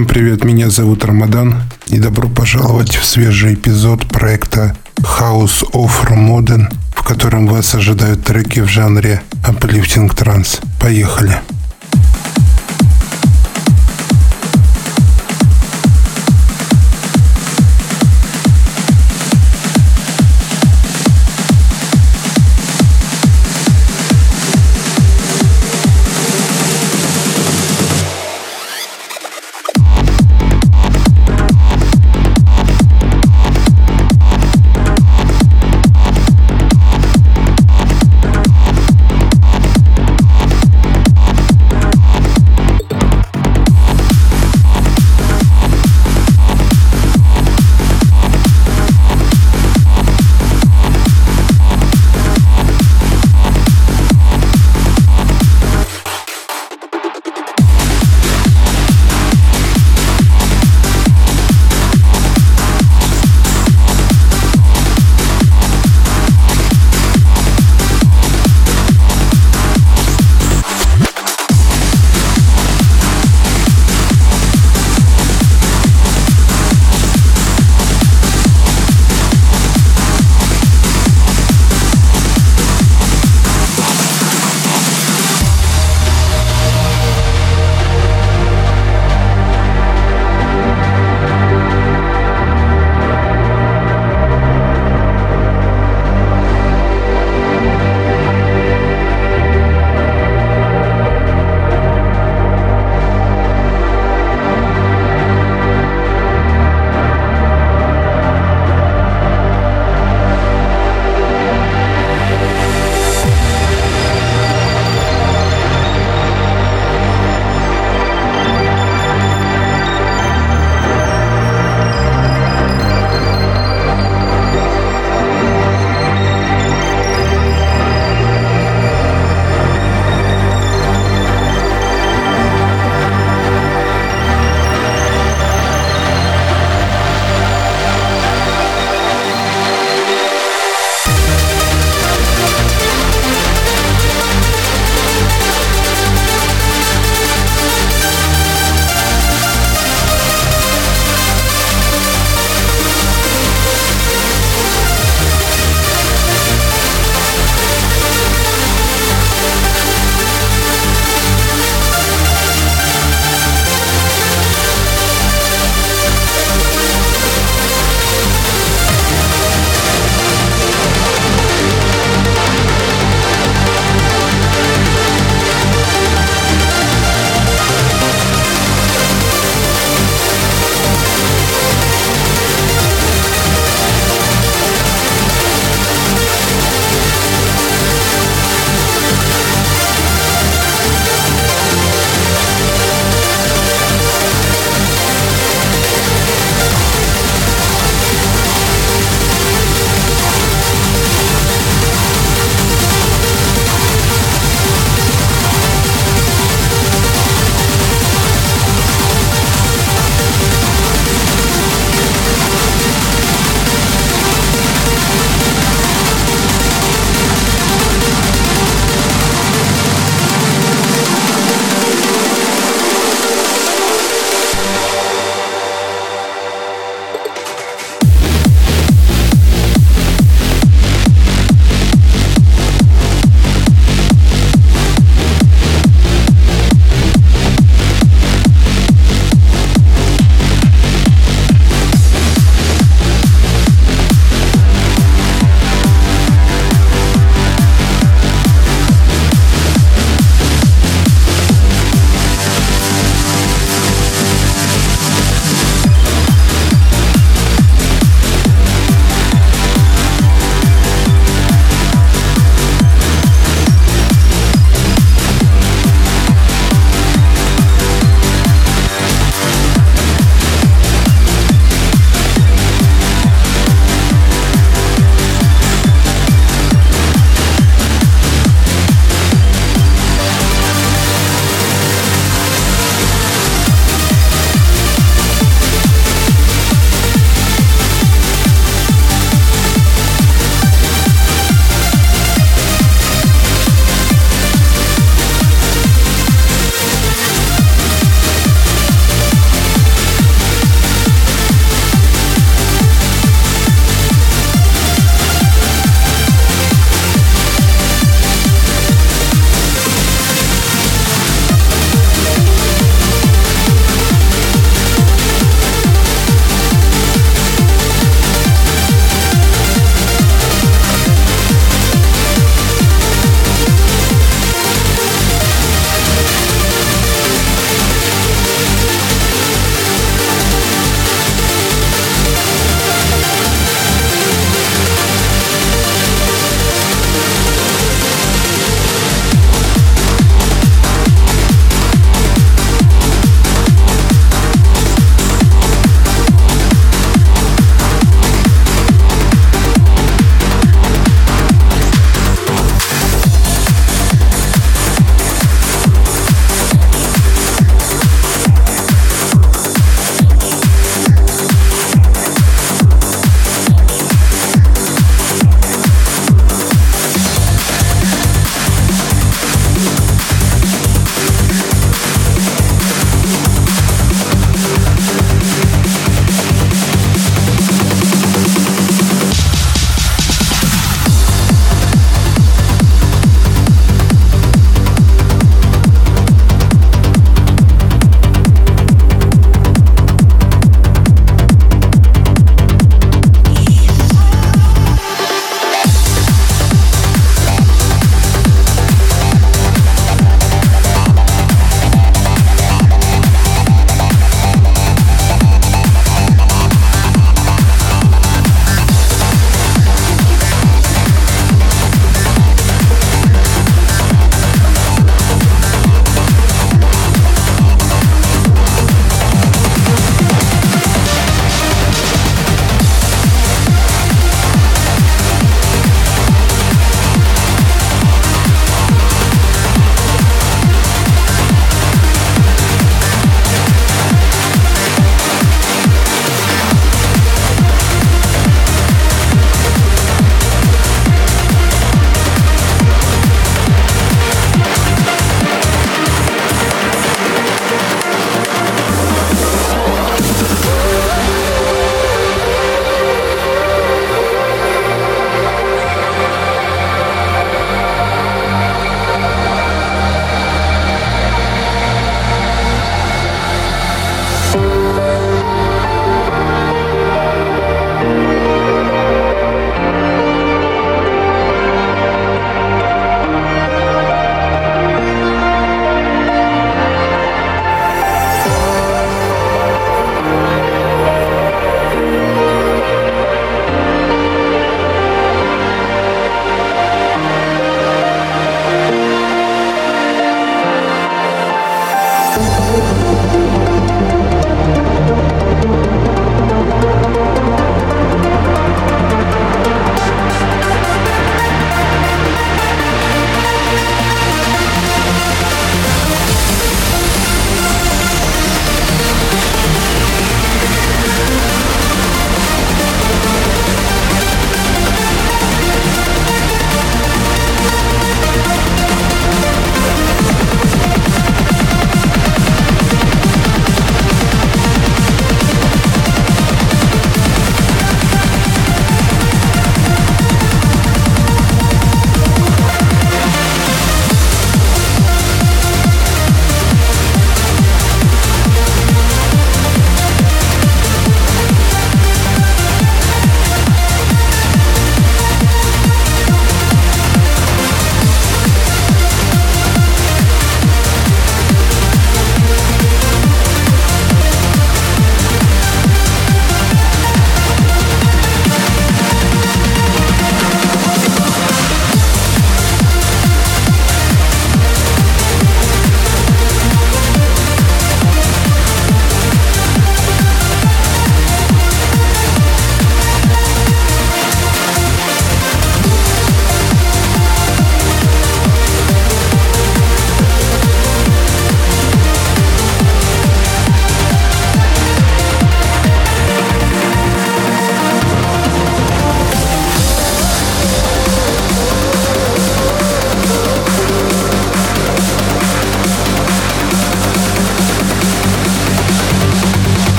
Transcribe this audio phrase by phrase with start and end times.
[0.00, 1.56] Всем привет, меня зовут Рамадан
[1.88, 8.60] и добро пожаловать в свежий эпизод проекта House of Modern, в котором вас ожидают треки
[8.60, 10.64] в жанре Uplifting Trance.
[10.80, 11.42] Поехали!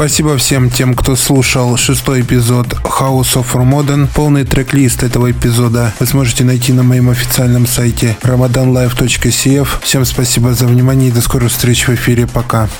[0.00, 4.08] Спасибо всем тем, кто слушал шестой эпизод House of Modern.
[4.14, 9.68] Полный трек-лист этого эпизода вы сможете найти на моем официальном сайте ramadanlive.cf.
[9.82, 12.26] Всем спасибо за внимание и до скорых встреч в эфире.
[12.26, 12.70] Пока.